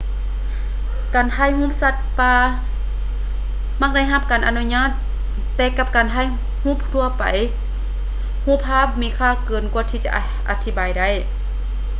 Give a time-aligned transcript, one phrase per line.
[1.15, 2.35] ການຖ່າຍຮູບສັດປ່າ
[3.81, 4.89] ມັກໄດ້ຮັບການອະນຸຍາດ
[5.55, 6.27] ແຕ່ກັບການຖ່າຍ
[6.63, 7.23] ຮູບທົ່ວໄປ
[8.45, 10.11] ຮູບພາບມີຄ່າເກີນກວ່າຈະ
[10.49, 11.09] ອະທິບາຍໄດ້